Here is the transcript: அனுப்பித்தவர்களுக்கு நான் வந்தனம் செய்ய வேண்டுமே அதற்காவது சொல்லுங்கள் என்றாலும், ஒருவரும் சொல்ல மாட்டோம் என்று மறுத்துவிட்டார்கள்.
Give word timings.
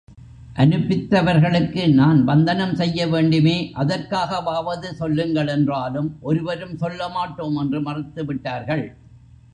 அனுப்பித்தவர்களுக்கு 0.57 1.93
நான் 1.93 2.23
வந்தனம் 2.23 2.73
செய்ய 2.75 3.07
வேண்டுமே 3.07 3.71
அதற்காவது 3.73 4.93
சொல்லுங்கள் 4.95 5.47
என்றாலும், 5.47 6.09
ஒருவரும் 6.21 6.77
சொல்ல 6.77 7.09
மாட்டோம் 7.09 7.55
என்று 7.55 7.81
மறுத்துவிட்டார்கள். 7.81 8.85